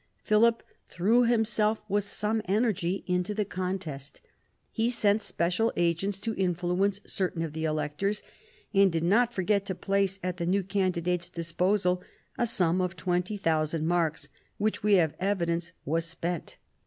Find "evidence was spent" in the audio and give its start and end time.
15.19-16.57